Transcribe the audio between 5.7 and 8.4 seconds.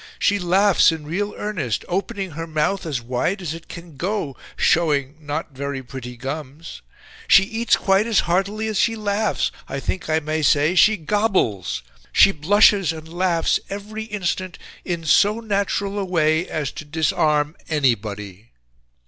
pretty gums... She eats quite as